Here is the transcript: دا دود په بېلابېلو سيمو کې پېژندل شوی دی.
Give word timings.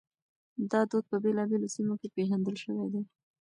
دا 0.71 0.81
دود 0.89 1.03
په 1.11 1.17
بېلابېلو 1.23 1.67
سيمو 1.75 1.95
کې 2.01 2.07
پېژندل 2.15 2.55
شوی 2.63 2.87
دی. 2.93 3.01